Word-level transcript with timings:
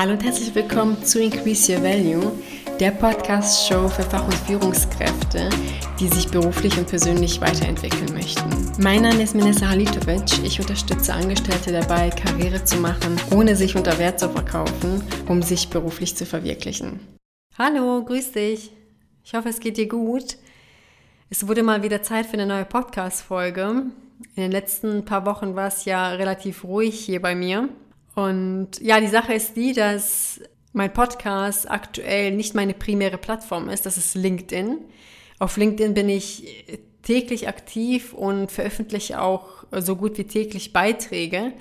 Hallo 0.00 0.12
und 0.12 0.24
herzlich 0.24 0.54
willkommen 0.54 1.04
zu 1.04 1.20
Increase 1.20 1.70
Your 1.74 1.82
Value, 1.82 2.32
der 2.80 2.90
Podcast-Show 2.90 3.86
für 3.86 4.02
Fach- 4.02 4.24
und 4.24 4.32
Führungskräfte, 4.32 5.50
die 6.00 6.08
sich 6.08 6.26
beruflich 6.26 6.78
und 6.78 6.88
persönlich 6.88 7.38
weiterentwickeln 7.42 8.10
möchten. 8.14 8.48
Mein 8.82 9.02
Name 9.02 9.22
ist 9.22 9.34
Minessa 9.34 9.68
Halitovic. 9.68 10.42
Ich 10.42 10.58
unterstütze 10.58 11.12
Angestellte 11.12 11.70
dabei, 11.70 12.08
Karriere 12.08 12.64
zu 12.64 12.78
machen, 12.78 13.20
ohne 13.30 13.54
sich 13.54 13.76
unter 13.76 13.98
Wert 13.98 14.18
zu 14.18 14.30
verkaufen, 14.30 15.02
um 15.28 15.42
sich 15.42 15.68
beruflich 15.68 16.16
zu 16.16 16.24
verwirklichen. 16.24 17.00
Hallo, 17.58 18.02
grüß 18.02 18.32
dich. 18.32 18.70
Ich 19.22 19.34
hoffe, 19.34 19.50
es 19.50 19.60
geht 19.60 19.76
dir 19.76 19.86
gut. 19.86 20.38
Es 21.28 21.46
wurde 21.46 21.62
mal 21.62 21.82
wieder 21.82 22.02
Zeit 22.02 22.24
für 22.24 22.38
eine 22.38 22.46
neue 22.46 22.64
Podcast-Folge. 22.64 23.68
In 24.34 24.42
den 24.42 24.50
letzten 24.50 25.04
paar 25.04 25.26
Wochen 25.26 25.56
war 25.56 25.68
es 25.68 25.84
ja 25.84 26.08
relativ 26.12 26.64
ruhig 26.64 26.98
hier 26.98 27.20
bei 27.20 27.34
mir. 27.34 27.68
Und 28.14 28.80
ja, 28.80 29.00
die 29.00 29.06
Sache 29.06 29.34
ist 29.34 29.56
die, 29.56 29.72
dass 29.72 30.40
mein 30.72 30.92
Podcast 30.92 31.70
aktuell 31.70 32.32
nicht 32.32 32.54
meine 32.54 32.74
primäre 32.74 33.18
Plattform 33.18 33.68
ist, 33.68 33.86
das 33.86 33.96
ist 33.96 34.14
LinkedIn. 34.14 34.78
Auf 35.38 35.56
LinkedIn 35.56 35.94
bin 35.94 36.08
ich 36.08 36.66
täglich 37.02 37.48
aktiv 37.48 38.12
und 38.12 38.52
veröffentliche 38.52 39.20
auch 39.20 39.64
so 39.78 39.96
gut 39.96 40.18
wie 40.18 40.24
täglich 40.24 40.72
Beiträge. 40.72 41.52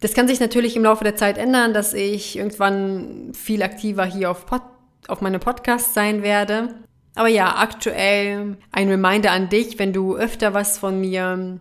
Das 0.00 0.12
kann 0.12 0.28
sich 0.28 0.38
natürlich 0.38 0.76
im 0.76 0.82
Laufe 0.84 1.04
der 1.04 1.16
Zeit 1.16 1.38
ändern, 1.38 1.72
dass 1.72 1.94
ich 1.94 2.36
irgendwann 2.36 3.32
viel 3.32 3.62
aktiver 3.62 4.04
hier 4.04 4.30
auf, 4.30 4.44
Pod, 4.44 4.60
auf 5.08 5.22
meinem 5.22 5.40
Podcast 5.40 5.94
sein 5.94 6.22
werde. 6.22 6.74
Aber 7.14 7.28
ja, 7.28 7.56
aktuell 7.56 8.58
ein 8.70 8.88
Reminder 8.88 9.30
an 9.30 9.48
dich, 9.48 9.78
wenn 9.78 9.92
du 9.92 10.16
öfter 10.16 10.52
was 10.52 10.78
von 10.78 11.00
mir 11.00 11.60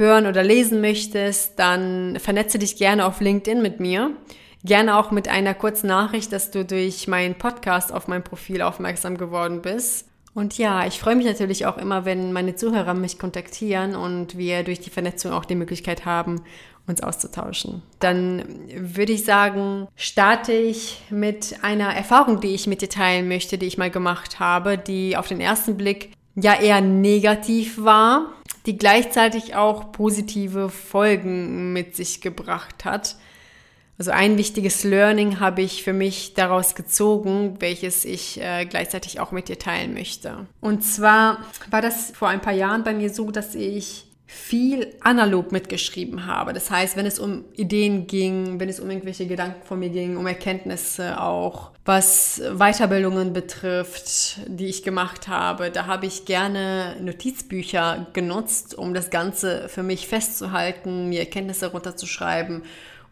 hören 0.00 0.26
oder 0.26 0.42
lesen 0.42 0.80
möchtest, 0.80 1.58
dann 1.58 2.18
vernetze 2.18 2.58
dich 2.58 2.76
gerne 2.76 3.04
auf 3.06 3.20
LinkedIn 3.20 3.62
mit 3.62 3.78
mir. 3.78 4.10
Gerne 4.64 4.96
auch 4.96 5.10
mit 5.10 5.28
einer 5.28 5.54
kurzen 5.54 5.86
Nachricht, 5.86 6.32
dass 6.32 6.50
du 6.50 6.64
durch 6.64 7.06
meinen 7.06 7.36
Podcast 7.36 7.92
auf 7.92 8.08
mein 8.08 8.24
Profil 8.24 8.62
aufmerksam 8.62 9.16
geworden 9.16 9.62
bist. 9.62 10.08
Und 10.34 10.58
ja, 10.58 10.86
ich 10.86 10.98
freue 10.98 11.16
mich 11.16 11.26
natürlich 11.26 11.66
auch 11.66 11.76
immer, 11.76 12.04
wenn 12.04 12.32
meine 12.32 12.54
Zuhörer 12.54 12.94
mich 12.94 13.18
kontaktieren 13.18 13.94
und 13.94 14.38
wir 14.38 14.62
durch 14.62 14.80
die 14.80 14.90
Vernetzung 14.90 15.32
auch 15.32 15.44
die 15.44 15.54
Möglichkeit 15.54 16.04
haben, 16.04 16.42
uns 16.86 17.02
auszutauschen. 17.02 17.82
Dann 17.98 18.44
würde 18.74 19.12
ich 19.12 19.24
sagen, 19.24 19.88
starte 19.96 20.52
ich 20.52 21.02
mit 21.10 21.56
einer 21.62 21.94
Erfahrung, 21.94 22.40
die 22.40 22.54
ich 22.54 22.66
mit 22.66 22.80
dir 22.80 22.88
teilen 22.88 23.28
möchte, 23.28 23.58
die 23.58 23.66
ich 23.66 23.78
mal 23.78 23.90
gemacht 23.90 24.40
habe, 24.40 24.78
die 24.78 25.16
auf 25.16 25.28
den 25.28 25.40
ersten 25.40 25.76
Blick 25.76 26.12
ja 26.36 26.54
eher 26.60 26.80
negativ 26.80 27.82
war, 27.82 28.32
die 28.66 28.76
gleichzeitig 28.76 29.54
auch 29.54 29.92
positive 29.92 30.68
Folgen 30.68 31.72
mit 31.72 31.96
sich 31.96 32.20
gebracht 32.20 32.84
hat. 32.84 33.16
Also 33.98 34.12
ein 34.12 34.38
wichtiges 34.38 34.82
Learning 34.82 35.40
habe 35.40 35.60
ich 35.60 35.82
für 35.82 35.92
mich 35.92 36.32
daraus 36.32 36.74
gezogen, 36.74 37.56
welches 37.58 38.06
ich 38.06 38.40
äh, 38.40 38.64
gleichzeitig 38.64 39.20
auch 39.20 39.30
mit 39.30 39.48
dir 39.48 39.58
teilen 39.58 39.92
möchte. 39.92 40.46
Und 40.60 40.82
zwar 40.82 41.44
war 41.70 41.82
das 41.82 42.10
vor 42.12 42.28
ein 42.28 42.40
paar 42.40 42.54
Jahren 42.54 42.82
bei 42.82 42.94
mir 42.94 43.10
so, 43.10 43.30
dass 43.30 43.54
ich 43.54 44.09
viel 44.32 44.94
analog 45.00 45.50
mitgeschrieben 45.50 46.24
habe. 46.24 46.52
Das 46.52 46.70
heißt, 46.70 46.96
wenn 46.96 47.04
es 47.04 47.18
um 47.18 47.46
Ideen 47.56 48.06
ging, 48.06 48.60
wenn 48.60 48.68
es 48.68 48.78
um 48.78 48.88
irgendwelche 48.88 49.26
Gedanken 49.26 49.66
von 49.66 49.80
mir 49.80 49.88
ging, 49.88 50.16
um 50.16 50.24
Erkenntnisse 50.24 51.20
auch, 51.20 51.72
was 51.84 52.40
Weiterbildungen 52.54 53.32
betrifft, 53.32 54.38
die 54.46 54.66
ich 54.66 54.84
gemacht 54.84 55.26
habe, 55.26 55.72
da 55.72 55.86
habe 55.86 56.06
ich 56.06 56.26
gerne 56.26 56.96
Notizbücher 57.00 58.06
genutzt, 58.12 58.78
um 58.78 58.94
das 58.94 59.10
Ganze 59.10 59.68
für 59.68 59.82
mich 59.82 60.06
festzuhalten, 60.06 61.08
mir 61.08 61.18
Erkenntnisse 61.18 61.72
runterzuschreiben 61.72 62.62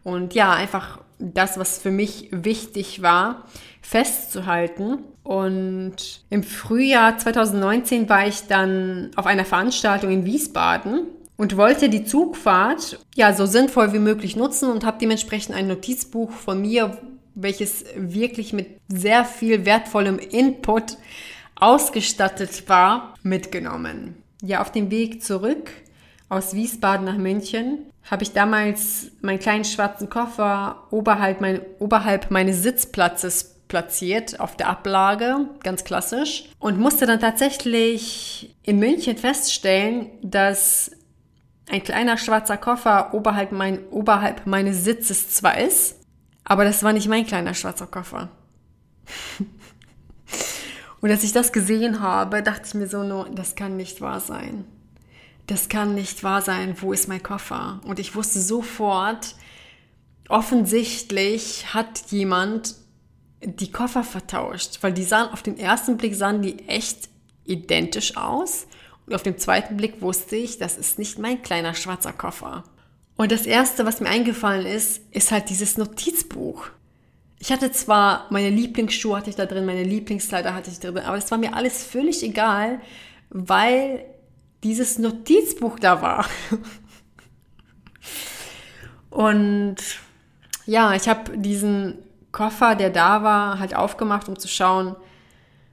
und 0.05 0.33
ja, 0.33 0.53
einfach 0.53 0.99
das, 1.19 1.59
was 1.59 1.77
für 1.77 1.91
mich 1.91 2.29
wichtig 2.31 3.01
war, 3.01 3.45
festzuhalten. 3.81 4.99
Und 5.23 6.21
im 6.29 6.43
Frühjahr 6.43 7.17
2019 7.17 8.09
war 8.09 8.27
ich 8.27 8.47
dann 8.47 9.11
auf 9.15 9.25
einer 9.25 9.45
Veranstaltung 9.45 10.11
in 10.11 10.25
Wiesbaden 10.25 11.07
und 11.37 11.55
wollte 11.57 11.89
die 11.89 12.03
Zugfahrt 12.03 12.99
ja 13.15 13.33
so 13.33 13.45
sinnvoll 13.45 13.93
wie 13.93 13.99
möglich 13.99 14.35
nutzen 14.35 14.69
und 14.69 14.85
habe 14.85 14.97
dementsprechend 14.99 15.55
ein 15.55 15.67
Notizbuch 15.67 16.31
von 16.31 16.61
mir, 16.61 16.97
welches 17.35 17.85
wirklich 17.95 18.53
mit 18.53 18.67
sehr 18.87 19.23
viel 19.25 19.65
wertvollem 19.65 20.19
Input 20.19 20.97
ausgestattet 21.55 22.67
war, 22.67 23.13
mitgenommen. 23.21 24.15
Ja, 24.41 24.61
auf 24.61 24.71
dem 24.71 24.89
Weg 24.89 25.23
zurück 25.23 25.69
aus 26.29 26.53
Wiesbaden 26.53 27.05
nach 27.05 27.17
München 27.17 27.79
habe 28.09 28.23
ich 28.23 28.31
damals 28.31 29.11
meinen 29.21 29.39
kleinen 29.39 29.65
schwarzen 29.65 30.09
Koffer 30.09 30.87
oberhalb, 30.91 31.41
mein, 31.41 31.61
oberhalb 31.79 32.31
meines 32.31 32.63
Sitzplatzes 32.63 33.55
platziert 33.67 34.39
auf 34.39 34.55
der 34.55 34.69
Ablage, 34.69 35.47
ganz 35.63 35.83
klassisch, 35.83 36.45
und 36.59 36.79
musste 36.79 37.05
dann 37.05 37.19
tatsächlich 37.19 38.55
in 38.63 38.79
München 38.79 39.17
feststellen, 39.17 40.09
dass 40.23 40.91
ein 41.69 41.83
kleiner 41.83 42.17
schwarzer 42.17 42.57
Koffer 42.57 43.13
oberhalb, 43.13 43.51
mein, 43.51 43.87
oberhalb 43.89 44.47
meines 44.47 44.83
Sitzes 44.83 45.29
zwar 45.29 45.59
ist, 45.59 45.97
aber 46.45 46.63
das 46.63 46.81
war 46.81 46.93
nicht 46.93 47.07
mein 47.07 47.27
kleiner 47.27 47.53
schwarzer 47.53 47.85
Koffer. 47.85 48.29
und 51.01 51.11
als 51.11 51.23
ich 51.23 51.31
das 51.31 51.51
gesehen 51.51 52.01
habe, 52.01 52.41
dachte 52.41 52.63
ich 52.65 52.73
mir 52.73 52.87
so, 52.87 53.03
no, 53.03 53.25
das 53.25 53.53
kann 53.55 53.77
nicht 53.77 54.01
wahr 54.01 54.19
sein 54.19 54.65
das 55.49 55.67
kann 55.67 55.95
nicht 55.95 56.23
wahr 56.23 56.41
sein, 56.41 56.75
wo 56.79 56.93
ist 56.93 57.07
mein 57.07 57.23
Koffer? 57.23 57.81
Und 57.83 57.97
ich 57.97 58.15
wusste 58.15 58.39
sofort, 58.39 59.35
offensichtlich 60.27 61.73
hat 61.73 62.11
jemand 62.11 62.75
die 63.41 63.71
Koffer 63.71 64.03
vertauscht, 64.03 64.77
weil 64.81 64.93
die 64.93 65.03
sahen 65.03 65.29
auf 65.29 65.41
den 65.41 65.57
ersten 65.57 65.97
Blick 65.97 66.13
sahen 66.13 66.43
die 66.43 66.67
echt 66.67 67.09
identisch 67.45 68.15
aus 68.15 68.67
und 69.07 69.15
auf 69.15 69.23
dem 69.23 69.39
zweiten 69.39 69.75
Blick 69.75 70.01
wusste 70.01 70.35
ich, 70.35 70.59
das 70.59 70.77
ist 70.77 70.99
nicht 70.99 71.17
mein 71.17 71.41
kleiner 71.41 71.73
schwarzer 71.73 72.13
Koffer. 72.13 72.63
Und 73.15 73.31
das 73.31 73.47
erste, 73.47 73.85
was 73.85 74.01
mir 74.01 74.09
eingefallen 74.09 74.67
ist, 74.67 75.01
ist 75.11 75.31
halt 75.31 75.49
dieses 75.49 75.77
Notizbuch. 75.77 76.67
Ich 77.39 77.51
hatte 77.51 77.71
zwar 77.71 78.27
meine 78.29 78.49
Lieblingsschuhe 78.51 79.17
hatte 79.17 79.31
ich 79.31 79.35
da 79.35 79.47
drin, 79.47 79.65
meine 79.65 79.83
Lieblingskleider 79.83 80.53
hatte 80.53 80.69
ich 80.69 80.79
drin, 80.79 80.99
aber 80.99 81.15
das 81.15 81.31
war 81.31 81.39
mir 81.39 81.55
alles 81.55 81.83
völlig 81.83 82.21
egal, 82.21 82.81
weil 83.29 84.05
dieses 84.63 84.99
Notizbuch 84.99 85.79
da 85.79 86.01
war. 86.01 86.25
Und 89.09 89.77
ja, 90.65 90.93
ich 90.93 91.09
habe 91.09 91.37
diesen 91.37 91.97
Koffer, 92.31 92.75
der 92.75 92.89
da 92.89 93.23
war, 93.23 93.59
halt 93.59 93.75
aufgemacht, 93.75 94.29
um 94.29 94.37
zu 94.37 94.47
schauen, 94.47 94.95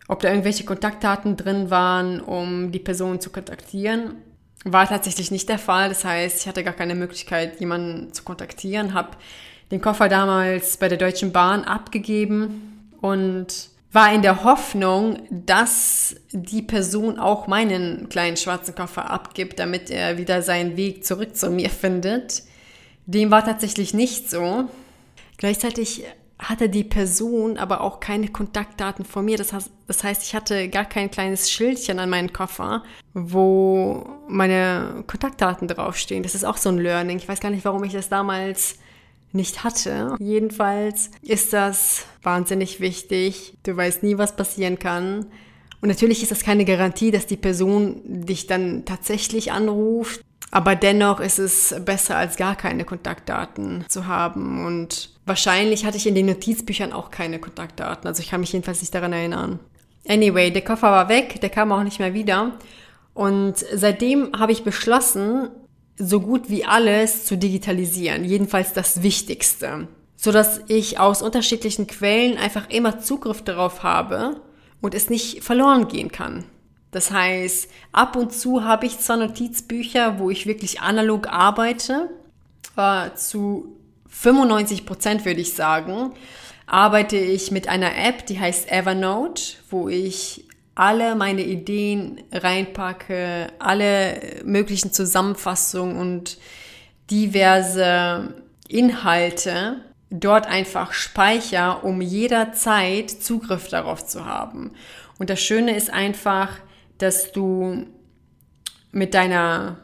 ob 0.08 0.20
da 0.20 0.28
irgendwelche 0.28 0.64
Kontaktdaten 0.64 1.36
drin 1.36 1.70
waren, 1.70 2.20
um 2.20 2.72
die 2.72 2.78
Person 2.78 3.20
zu 3.20 3.30
kontaktieren. 3.30 4.14
War 4.64 4.88
tatsächlich 4.88 5.30
nicht 5.30 5.48
der 5.48 5.58
Fall. 5.58 5.88
Das 5.88 6.04
heißt, 6.04 6.40
ich 6.40 6.48
hatte 6.48 6.64
gar 6.64 6.72
keine 6.72 6.94
Möglichkeit, 6.94 7.60
jemanden 7.60 8.12
zu 8.12 8.24
kontaktieren. 8.24 8.94
Habe 8.94 9.10
den 9.70 9.80
Koffer 9.80 10.08
damals 10.08 10.76
bei 10.76 10.88
der 10.88 10.98
Deutschen 10.98 11.32
Bahn 11.32 11.64
abgegeben 11.64 12.90
und 13.00 13.68
war 13.92 14.12
in 14.12 14.22
der 14.22 14.44
Hoffnung, 14.44 15.26
dass 15.30 16.16
die 16.32 16.62
Person 16.62 17.18
auch 17.18 17.46
meinen 17.46 18.08
kleinen 18.08 18.36
schwarzen 18.36 18.74
Koffer 18.74 19.10
abgibt, 19.10 19.58
damit 19.58 19.90
er 19.90 20.18
wieder 20.18 20.42
seinen 20.42 20.76
Weg 20.76 21.04
zurück 21.04 21.36
zu 21.36 21.50
mir 21.50 21.70
findet. 21.70 22.42
Dem 23.06 23.30
war 23.30 23.44
tatsächlich 23.44 23.94
nicht 23.94 24.28
so. 24.28 24.68
Gleichzeitig 25.38 26.04
hatte 26.38 26.68
die 26.68 26.84
Person 26.84 27.56
aber 27.56 27.80
auch 27.80 28.00
keine 28.00 28.28
Kontaktdaten 28.28 29.04
von 29.04 29.24
mir. 29.24 29.38
Das 29.38 29.52
heißt, 29.52 29.70
das 29.86 30.04
heißt, 30.04 30.22
ich 30.24 30.34
hatte 30.34 30.68
gar 30.68 30.84
kein 30.84 31.10
kleines 31.10 31.50
Schildchen 31.50 31.98
an 31.98 32.10
meinen 32.10 32.32
Koffer, 32.32 32.82
wo 33.14 34.06
meine 34.28 35.04
Kontaktdaten 35.06 35.68
draufstehen. 35.68 36.22
Das 36.22 36.34
ist 36.34 36.44
auch 36.44 36.58
so 36.58 36.68
ein 36.68 36.78
Learning. 36.78 37.16
Ich 37.16 37.28
weiß 37.28 37.40
gar 37.40 37.50
nicht, 37.50 37.64
warum 37.64 37.84
ich 37.84 37.92
das 37.92 38.08
damals 38.08 38.78
nicht 39.32 39.64
hatte. 39.64 40.16
Jedenfalls 40.18 41.10
ist 41.22 41.52
das 41.52 42.06
wahnsinnig 42.22 42.80
wichtig. 42.80 43.54
Du 43.62 43.76
weißt 43.76 44.02
nie, 44.02 44.18
was 44.18 44.36
passieren 44.36 44.78
kann. 44.78 45.26
Und 45.80 45.88
natürlich 45.88 46.22
ist 46.22 46.32
das 46.32 46.42
keine 46.42 46.64
Garantie, 46.64 47.10
dass 47.10 47.26
die 47.26 47.36
Person 47.36 48.00
dich 48.04 48.46
dann 48.46 48.84
tatsächlich 48.84 49.52
anruft. 49.52 50.22
Aber 50.50 50.74
dennoch 50.74 51.20
ist 51.20 51.38
es 51.38 51.74
besser, 51.84 52.16
als 52.16 52.36
gar 52.36 52.56
keine 52.56 52.84
Kontaktdaten 52.84 53.84
zu 53.88 54.06
haben. 54.06 54.64
Und 54.64 55.10
wahrscheinlich 55.26 55.84
hatte 55.84 55.96
ich 55.96 56.06
in 56.06 56.14
den 56.14 56.26
Notizbüchern 56.26 56.92
auch 56.92 57.10
keine 57.10 57.38
Kontaktdaten. 57.38 58.06
Also 58.06 58.22
ich 58.22 58.30
kann 58.30 58.40
mich 58.40 58.52
jedenfalls 58.52 58.80
nicht 58.80 58.94
daran 58.94 59.12
erinnern. 59.12 59.58
Anyway, 60.08 60.50
der 60.50 60.62
Koffer 60.62 60.90
war 60.90 61.08
weg, 61.08 61.40
der 61.40 61.50
kam 61.50 61.72
auch 61.72 61.82
nicht 61.82 61.98
mehr 61.98 62.14
wieder. 62.14 62.58
Und 63.12 63.56
seitdem 63.74 64.30
habe 64.38 64.52
ich 64.52 64.62
beschlossen, 64.62 65.48
so 65.98 66.20
gut 66.20 66.50
wie 66.50 66.64
alles 66.64 67.24
zu 67.24 67.36
digitalisieren, 67.36 68.24
jedenfalls 68.24 68.72
das 68.72 69.02
Wichtigste, 69.02 69.88
so 70.16 70.32
dass 70.32 70.60
ich 70.68 70.98
aus 70.98 71.22
unterschiedlichen 71.22 71.86
Quellen 71.86 72.36
einfach 72.38 72.68
immer 72.70 73.00
Zugriff 73.00 73.42
darauf 73.42 73.82
habe 73.82 74.40
und 74.80 74.94
es 74.94 75.10
nicht 75.10 75.42
verloren 75.42 75.88
gehen 75.88 76.12
kann. 76.12 76.44
Das 76.90 77.10
heißt, 77.10 77.68
ab 77.92 78.16
und 78.16 78.32
zu 78.32 78.64
habe 78.64 78.86
ich 78.86 78.98
zwar 78.98 79.16
Notizbücher, 79.16 80.18
wo 80.18 80.30
ich 80.30 80.46
wirklich 80.46 80.80
analog 80.80 81.28
arbeite, 81.28 82.10
äh, 82.76 83.10
zu 83.14 83.76
95 84.08 84.86
Prozent 84.86 85.24
würde 85.24 85.40
ich 85.40 85.54
sagen, 85.54 86.12
arbeite 86.66 87.16
ich 87.16 87.50
mit 87.50 87.68
einer 87.68 87.96
App, 87.96 88.26
die 88.26 88.40
heißt 88.40 88.70
Evernote, 88.70 89.42
wo 89.70 89.88
ich 89.88 90.45
alle 90.76 91.16
meine 91.16 91.42
Ideen 91.42 92.22
reinpacke, 92.30 93.48
alle 93.58 94.20
möglichen 94.44 94.92
Zusammenfassungen 94.92 95.96
und 95.96 96.38
diverse 97.10 98.34
Inhalte 98.68 99.80
dort 100.10 100.46
einfach 100.46 100.92
speicher, 100.92 101.82
um 101.82 102.00
jederzeit 102.00 103.10
Zugriff 103.10 103.68
darauf 103.68 104.06
zu 104.06 104.26
haben. 104.26 104.72
Und 105.18 105.30
das 105.30 105.40
Schöne 105.40 105.74
ist 105.74 105.92
einfach, 105.92 106.50
dass 106.98 107.32
du 107.32 107.86
mit 108.92 109.14
deiner, 109.14 109.78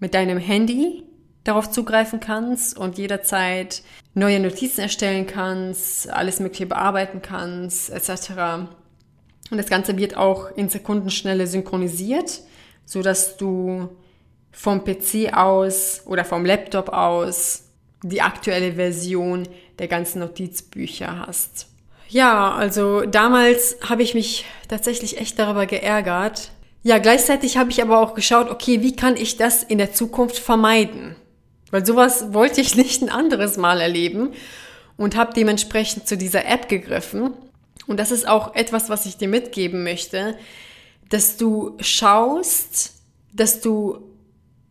mit 0.00 0.14
deinem 0.14 0.38
Handy 0.38 1.04
darauf 1.44 1.70
zugreifen 1.70 2.20
kannst 2.20 2.76
und 2.76 2.98
jederzeit 2.98 3.82
neue 4.14 4.40
Notizen 4.40 4.80
erstellen 4.80 5.26
kannst, 5.26 6.10
alles 6.10 6.40
Mögliche 6.40 6.66
bearbeiten 6.66 7.22
kannst, 7.22 7.90
etc. 7.90 8.32
Und 9.54 9.58
das 9.58 9.68
Ganze 9.68 9.96
wird 9.96 10.16
auch 10.16 10.50
in 10.56 10.68
Sekundenschnelle 10.68 11.46
synchronisiert, 11.46 12.40
so 12.84 13.02
dass 13.02 13.36
du 13.36 13.88
vom 14.50 14.82
PC 14.82 15.32
aus 15.32 16.02
oder 16.06 16.24
vom 16.24 16.44
Laptop 16.44 16.88
aus 16.88 17.62
die 18.02 18.20
aktuelle 18.20 18.72
Version 18.72 19.46
der 19.78 19.86
ganzen 19.86 20.18
Notizbücher 20.18 21.24
hast. 21.24 21.68
Ja, 22.08 22.52
also 22.52 23.02
damals 23.02 23.76
habe 23.88 24.02
ich 24.02 24.14
mich 24.14 24.44
tatsächlich 24.66 25.20
echt 25.20 25.38
darüber 25.38 25.66
geärgert. 25.66 26.50
Ja, 26.82 26.98
gleichzeitig 26.98 27.56
habe 27.56 27.70
ich 27.70 27.80
aber 27.80 28.00
auch 28.00 28.14
geschaut, 28.14 28.50
okay, 28.50 28.82
wie 28.82 28.96
kann 28.96 29.16
ich 29.16 29.36
das 29.36 29.62
in 29.62 29.78
der 29.78 29.92
Zukunft 29.92 30.36
vermeiden? 30.36 31.14
Weil 31.70 31.86
sowas 31.86 32.32
wollte 32.32 32.60
ich 32.60 32.74
nicht 32.74 33.02
ein 33.02 33.08
anderes 33.08 33.56
Mal 33.56 33.80
erleben 33.80 34.32
und 34.96 35.14
habe 35.14 35.32
dementsprechend 35.32 36.08
zu 36.08 36.16
dieser 36.16 36.44
App 36.44 36.68
gegriffen. 36.68 37.34
Und 37.86 37.98
das 37.98 38.10
ist 38.10 38.26
auch 38.26 38.54
etwas, 38.54 38.88
was 38.88 39.06
ich 39.06 39.16
dir 39.16 39.28
mitgeben 39.28 39.82
möchte, 39.82 40.36
dass 41.08 41.36
du 41.36 41.76
schaust, 41.80 42.92
dass 43.32 43.60
du 43.60 43.98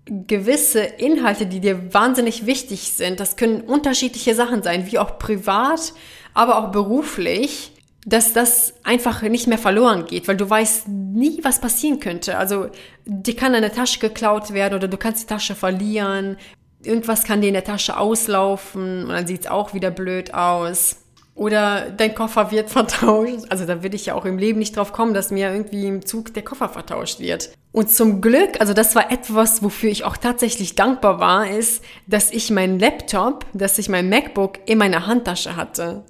gewisse 0.06 0.82
Inhalte, 0.82 1.46
die 1.46 1.60
dir 1.60 1.94
wahnsinnig 1.94 2.46
wichtig 2.46 2.92
sind, 2.92 3.20
das 3.20 3.38
können 3.38 3.62
unterschiedliche 3.62 4.36
Sachen 4.36 4.64
sein, 4.64 4.92
wie 4.92 5.00
auch 5.00 5.18
privat, 5.18 5.94
aber 6.34 6.58
auch 6.58 6.72
beruflich, 6.72 7.72
dass 8.06 8.34
das 8.34 8.74
einfach 8.84 9.22
nicht 9.22 9.48
mehr 9.48 9.58
verloren 9.58 10.06
geht, 10.06 10.28
weil 10.28 10.36
du 10.36 10.50
weißt 10.50 10.90
nie, 10.90 11.40
was 11.44 11.62
passieren 11.62 12.02
könnte. 12.02 12.38
Also 12.38 12.68
dir 13.06 13.36
kann 13.36 13.56
eine 13.56 13.72
Tasche 13.72 14.00
geklaut 14.00 14.54
werden 14.54 14.76
oder 14.76 14.90
du 14.90 14.98
kannst 14.98 15.24
die 15.24 15.28
Tasche 15.28 15.56
verlieren, 15.56 16.38
irgendwas 16.84 17.24
kann 17.24 17.40
dir 17.40 17.48
in 17.48 17.54
der 17.54 17.64
Tasche 17.64 17.98
auslaufen 17.98 19.04
und 19.06 19.10
dann 19.10 19.28
sieht 19.28 19.42
es 19.42 19.48
auch 19.48 19.74
wieder 19.74 19.90
blöd 19.90 20.34
aus. 20.34 20.98
Oder 21.36 21.90
dein 21.90 22.14
Koffer 22.14 22.52
wird 22.52 22.70
vertauscht. 22.70 23.46
Also 23.50 23.66
da 23.66 23.82
will 23.82 23.94
ich 23.96 24.06
ja 24.06 24.16
auch 24.16 24.26
im 24.26 24.38
Leben 24.38 24.60
nicht 24.60 24.78
drauf 24.78 24.94
kommen, 24.94 25.14
dass 25.14 25.32
mir 25.32 25.52
irgendwie 25.52 25.88
im 25.88 26.06
Zug 26.06 26.34
der 26.34 26.44
Koffer 26.44 26.70
vertauscht 26.70 27.20
wird. 27.20 27.50
Und 27.72 27.90
zum 27.90 28.22
Glück, 28.22 28.62
also 28.62 28.74
das 28.74 28.96
war 28.96 29.12
etwas, 29.12 29.64
wofür 29.64 29.90
ich 29.90 30.04
auch 30.04 30.16
tatsächlich 30.16 30.76
dankbar 30.76 31.20
war, 31.20 31.50
ist, 31.50 31.84
dass 32.06 32.30
ich 32.30 32.52
meinen 32.52 32.80
Laptop, 32.80 33.46
dass 33.54 33.80
ich 33.80 33.90
mein 33.90 34.10
MacBook 34.10 34.60
in 34.68 34.78
meiner 34.78 35.08
Handtasche 35.08 35.56
hatte. 35.56 36.04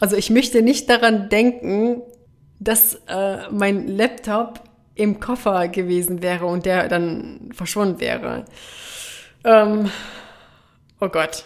Also 0.00 0.16
ich 0.16 0.28
möchte 0.28 0.60
nicht 0.60 0.90
daran 0.90 1.28
denken, 1.28 2.02
dass 2.58 2.96
äh, 3.06 3.48
mein 3.50 3.86
Laptop 3.86 4.60
im 4.94 5.20
Koffer 5.20 5.68
gewesen 5.68 6.22
wäre 6.22 6.46
und 6.46 6.66
der 6.66 6.88
dann 6.88 7.50
verschwunden 7.54 8.00
wäre. 8.00 8.44
Ähm, 9.44 9.90
oh 11.00 11.08
Gott. 11.08 11.44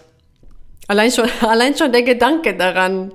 Allein 0.89 1.11
schon, 1.11 1.29
allein 1.41 1.77
schon 1.77 1.93
der 1.93 2.03
Gedanke 2.03 2.57
daran. 2.57 3.13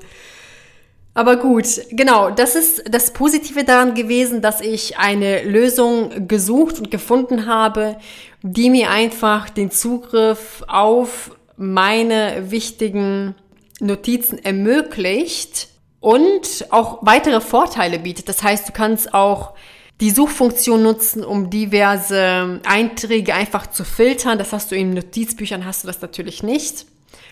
Aber 1.13 1.35
gut, 1.35 1.65
genau, 1.91 2.29
das 2.29 2.55
ist 2.55 2.83
das 2.89 3.11
Positive 3.11 3.65
daran 3.65 3.95
gewesen, 3.95 4.41
dass 4.41 4.61
ich 4.61 4.97
eine 4.97 5.43
Lösung 5.43 6.27
gesucht 6.27 6.79
und 6.79 6.89
gefunden 6.89 7.47
habe, 7.47 7.97
die 8.43 8.69
mir 8.69 8.89
einfach 8.89 9.49
den 9.49 9.71
Zugriff 9.71 10.63
auf 10.67 11.31
meine 11.57 12.49
wichtigen 12.49 13.35
Notizen 13.81 14.39
ermöglicht 14.39 15.67
und 15.99 16.65
auch 16.69 16.99
weitere 17.01 17.41
Vorteile 17.41 17.99
bietet. 17.99 18.29
Das 18.29 18.41
heißt, 18.41 18.69
du 18.69 18.73
kannst 18.73 19.13
auch 19.13 19.53
die 19.99 20.11
Suchfunktion 20.11 20.81
nutzen, 20.81 21.23
um 21.25 21.49
diverse 21.49 22.61
Einträge 22.65 23.33
einfach 23.33 23.67
zu 23.67 23.83
filtern. 23.83 24.37
Das 24.37 24.53
hast 24.53 24.71
du 24.71 24.75
in 24.75 24.93
Notizbüchern, 24.93 25.65
hast 25.65 25.83
du 25.83 25.87
das 25.87 26.01
natürlich 26.01 26.41
nicht. 26.41 26.85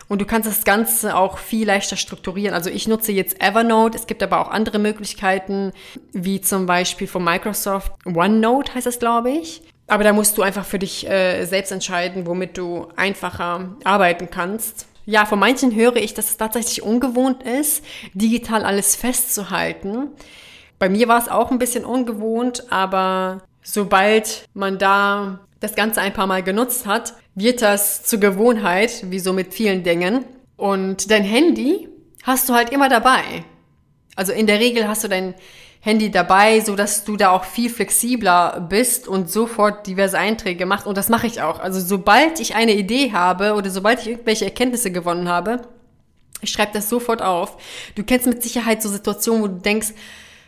Und 0.10 0.20
du 0.20 0.26
kannst 0.26 0.50
das 0.50 0.66
Ganze 0.66 1.16
auch 1.16 1.38
viel 1.38 1.68
leichter 1.68 1.96
strukturieren. 1.96 2.56
Also 2.56 2.70
ich 2.72 2.88
nutze 2.88 3.12
jetzt 3.12 3.42
Evernote. 3.42 3.98
Es 3.98 4.08
gibt 4.08 4.24
aber 4.24 4.42
auch 4.42 4.50
andere 4.50 4.80
Möglichkeiten, 4.80 5.72
wie 6.12 6.42
zum 6.42 6.66
Beispiel 6.66 7.08
von 7.08 7.24
Microsoft 7.24 7.94
OneNote 8.06 8.74
heißt 8.74 8.88
das, 8.88 9.00
glaube 9.00 9.30
ich. 9.30 9.62
Aber 9.86 10.04
da 10.04 10.12
musst 10.12 10.38
du 10.38 10.42
einfach 10.42 10.66
für 10.66 10.80
dich 10.80 11.08
äh, 11.08 11.46
selbst 11.46 11.72
entscheiden, 11.72 12.26
womit 12.26 12.58
du 12.58 12.88
einfacher 12.96 13.76
arbeiten 13.84 14.30
kannst. 14.32 14.88
Ja, 15.06 15.26
von 15.26 15.40
manchen 15.40 15.74
höre 15.74 15.96
ich, 15.96 16.14
dass 16.16 16.30
es 16.30 16.38
tatsächlich 16.38 16.84
ungewohnt 16.84 17.44
ist, 17.44 17.84
digital 18.14 18.64
alles 18.64 18.96
festzuhalten. 18.96 20.10
Bei 20.80 20.90
mir 20.90 21.08
war 21.08 21.20
es 21.20 21.28
auch 21.28 21.52
ein 21.52 21.60
bisschen 21.60 21.86
ungewohnt, 21.86 22.72
aber 22.72 23.42
sobald 23.64 24.46
man 24.54 24.78
da 24.78 25.40
das 25.60 25.76
Ganze 25.76 26.02
ein 26.02 26.14
paar 26.14 26.28
Mal 26.28 26.44
genutzt 26.44 26.86
hat, 26.86 27.16
wird 27.39 27.62
das 27.62 28.03
zur 28.03 28.19
Gewohnheit, 28.19 29.09
wie 29.09 29.19
so 29.19 29.33
mit 29.33 29.53
vielen 29.53 29.83
Dingen. 29.83 30.25
Und 30.57 31.09
dein 31.09 31.24
Handy 31.24 31.88
hast 32.24 32.50
du 32.50 32.53
halt 32.53 32.71
immer 32.71 32.89
dabei. 32.89 33.24
Also 34.15 34.33
in 34.33 34.47
der 34.47 34.59
Regel 34.59 34.88
hast 34.88 35.03
du 35.03 35.07
dein 35.07 35.33
Handy 35.81 36.12
dabei, 36.12 36.59
so 36.59 36.75
dass 36.75 37.06
du 37.06 37.15
da 37.15 37.30
auch 37.31 37.45
viel 37.45 37.69
flexibler 37.69 38.68
bist 38.69 39.07
und 39.07 39.31
sofort 39.31 39.88
diverse 39.88 40.18
Einträge 40.18 40.65
machst. 40.65 40.86
Und 40.86 40.97
das 40.97 41.07
mache 41.07 41.27
ich 41.27 41.41
auch. 41.41 41.59
Also 41.59 41.80
sobald 41.80 42.39
ich 42.41 42.56
eine 42.56 42.74
Idee 42.74 43.13
habe 43.13 43.53
oder 43.53 43.69
sobald 43.69 44.01
ich 44.01 44.07
irgendwelche 44.09 44.45
Erkenntnisse 44.45 44.91
gewonnen 44.91 45.30
habe, 45.30 45.62
ich 46.41 46.51
schreibe 46.51 46.74
das 46.74 46.89
sofort 46.89 47.21
auf. 47.21 47.57
Du 47.95 48.03
kennst 48.03 48.27
mit 48.27 48.44
Sicherheit 48.44 48.81
so 48.81 48.89
Situationen, 48.89 49.41
wo 49.41 49.47
du 49.47 49.59
denkst, 49.59 49.94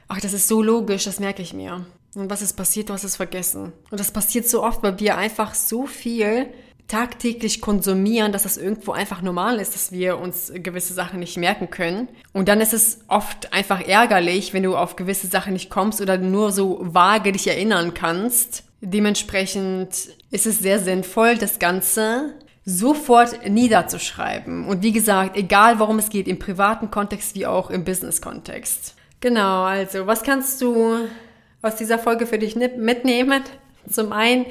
ach, 0.10 0.20
das 0.20 0.34
ist 0.34 0.48
so 0.50 0.62
logisch, 0.62 1.06
das 1.06 1.20
merke 1.20 1.42
ich 1.42 1.54
mir. 1.54 1.86
Und 2.16 2.30
was 2.30 2.42
ist 2.42 2.54
passiert? 2.54 2.90
Du 2.90 2.94
hast 2.94 3.06
es 3.06 3.16
vergessen. 3.16 3.72
Und 3.90 4.00
das 4.00 4.12
passiert 4.12 4.48
so 4.48 4.64
oft, 4.64 4.84
weil 4.84 5.00
wir 5.00 5.18
einfach 5.18 5.54
so 5.54 5.86
viel 5.86 6.48
tagtäglich 6.88 7.62
konsumieren, 7.62 8.32
dass 8.32 8.44
das 8.44 8.58
irgendwo 8.58 8.92
einfach 8.92 9.22
normal 9.22 9.60
ist, 9.60 9.76
dass 9.76 9.92
wir 9.92 10.18
uns 10.20 10.52
gewisse 10.54 10.94
Sachen 10.94 11.20
nicht 11.20 11.38
merken 11.38 11.70
können. 11.70 12.10
Und 12.34 12.48
dann 12.50 12.62
ist 12.62 12.74
es 12.74 13.00
oft 13.08 13.54
einfach 13.54 13.82
ärgerlich, 13.82 14.54
wenn 14.54 14.64
du 14.64 14.76
auf 14.76 14.96
gewisse 14.96 15.28
Sachen 15.28 15.54
nicht 15.54 15.70
kommst 15.70 16.02
oder 16.02 16.18
nur 16.18 16.52
so 16.52 16.80
vage 16.82 17.32
dich 17.32 17.48
erinnern 17.48 17.94
kannst. 17.94 18.64
Dementsprechend 18.82 20.10
ist 20.32 20.46
es 20.46 20.60
sehr 20.60 20.80
sinnvoll, 20.80 21.38
das 21.38 21.60
Ganze 21.60 22.34
sofort 22.66 23.48
niederzuschreiben. 23.50 24.68
Und 24.68 24.84
wie 24.84 24.92
gesagt, 24.92 25.38
egal 25.38 25.80
worum 25.80 26.00
es 26.00 26.10
geht, 26.10 26.28
im 26.28 26.40
privaten 26.40 26.92
Kontext 26.92 27.36
wie 27.36 27.46
auch 27.46 27.70
im 27.70 27.84
Business-Kontext. 27.84 28.96
Genau, 29.20 29.64
also 29.64 30.08
was 30.08 30.24
kannst 30.24 30.62
du 30.62 30.98
aus 31.62 31.76
dieser 31.76 32.00
Folge 32.00 32.26
für 32.26 32.40
dich 32.40 32.56
mitnehmen? 32.56 33.44
Zum 33.90 34.12
einen 34.12 34.46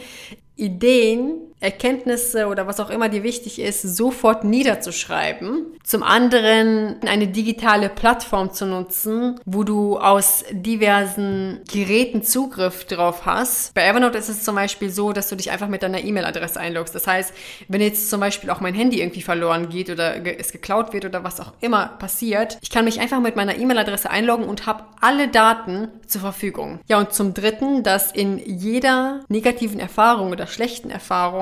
Ideen, 0.56 1.38
Erkenntnisse 1.60 2.46
oder 2.46 2.66
was 2.66 2.80
auch 2.80 2.90
immer 2.90 3.08
dir 3.08 3.22
wichtig 3.22 3.58
ist, 3.60 3.82
sofort 3.82 4.44
niederzuschreiben. 4.44 5.66
Zum 5.84 6.02
anderen 6.02 6.96
eine 7.06 7.28
digitale 7.28 7.88
Plattform 7.88 8.52
zu 8.52 8.66
nutzen, 8.66 9.38
wo 9.44 9.64
du 9.64 9.98
aus 9.98 10.44
diversen 10.50 11.60
Geräten 11.70 12.22
Zugriff 12.22 12.84
drauf 12.84 13.26
hast. 13.26 13.74
Bei 13.74 13.86
Evernote 13.86 14.18
ist 14.18 14.28
es 14.28 14.42
zum 14.42 14.54
Beispiel 14.54 14.90
so, 14.90 15.12
dass 15.12 15.28
du 15.28 15.36
dich 15.36 15.50
einfach 15.50 15.68
mit 15.68 15.82
deiner 15.82 16.02
E-Mail-Adresse 16.02 16.58
einloggst. 16.58 16.94
Das 16.94 17.06
heißt, 17.06 17.32
wenn 17.68 17.80
jetzt 17.80 18.08
zum 18.08 18.20
Beispiel 18.20 18.50
auch 18.50 18.60
mein 18.60 18.74
Handy 18.74 19.00
irgendwie 19.00 19.22
verloren 19.22 19.68
geht 19.68 19.90
oder 19.90 20.24
es 20.38 20.52
geklaut 20.52 20.92
wird 20.92 21.04
oder 21.04 21.24
was 21.24 21.40
auch 21.40 21.52
immer 21.60 21.86
passiert, 21.98 22.58
ich 22.62 22.70
kann 22.70 22.84
mich 22.84 23.00
einfach 23.00 23.20
mit 23.20 23.36
meiner 23.36 23.56
E-Mail-Adresse 23.56 24.10
einloggen 24.10 24.46
und 24.46 24.66
habe 24.66 24.84
alle 25.00 25.28
Daten 25.28 25.88
zur 26.06 26.20
Verfügung. 26.20 26.80
Ja, 26.88 26.98
und 26.98 27.12
zum 27.12 27.34
dritten, 27.34 27.82
dass 27.82 28.12
in 28.12 28.38
jeder 28.38 29.20
negativen 29.28 29.80
Erfahrung 29.80 30.30
oder 30.30 30.46
schlechten 30.46 30.90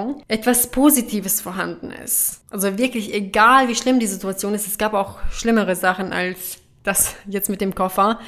Erfahrung 0.08 0.24
etwas 0.28 0.66
Positives 0.68 1.40
vorhanden 1.40 1.90
ist. 1.90 2.40
Also 2.50 2.78
wirklich, 2.78 3.12
egal 3.14 3.68
wie 3.68 3.74
schlimm 3.74 4.00
die 4.00 4.06
Situation 4.06 4.54
ist, 4.54 4.66
es 4.66 4.78
gab 4.78 4.94
auch 4.94 5.18
schlimmere 5.30 5.76
Sachen 5.76 6.12
als 6.12 6.58
das 6.82 7.14
jetzt 7.26 7.50
mit 7.50 7.60
dem 7.60 7.74
Koffer. 7.74 8.18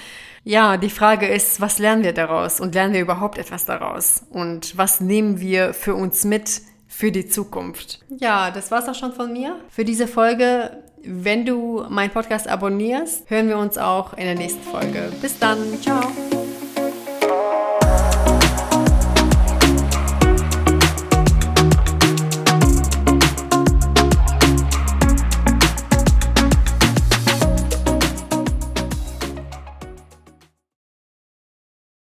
Ja, 0.43 0.77
die 0.77 0.91
Frage 0.91 1.27
ist, 1.27 1.61
was 1.61 1.79
lernen 1.79 2.03
wir 2.03 2.13
daraus 2.13 2.61
und 2.61 2.75
lernen 2.75 2.95
wir 2.95 3.01
überhaupt 3.01 3.39
etwas 3.39 3.67
daraus? 3.67 4.25
Und 4.31 4.77
was 4.77 5.01
nehmen 5.01 5.41
wir 5.41 5.75
für 5.75 5.95
uns 5.95 6.25
mit 6.25 6.63
für 6.89 7.13
die 7.13 7.27
Zukunft? 7.27 8.01
Ja, 8.19 8.51
das 8.51 8.71
war's 8.71 8.89
auch 8.89 8.95
schon 8.95 9.13
von 9.13 9.33
mir 9.33 9.57
für 9.69 9.85
diese 9.85 10.07
Folge. 10.07 10.83
Wenn 11.03 11.47
du 11.47 11.85
meinen 11.89 12.11
Podcast 12.11 12.49
abonnierst, 12.49 13.31
hören 13.31 13.49
wir 13.49 13.57
uns 13.57 13.79
auch 13.79 14.13
in 14.15 14.25
der 14.25 14.35
nächsten 14.35 14.63
Folge. 14.63 15.11
Bis 15.23 15.39
dann, 15.39 15.81
ciao. 15.81 16.03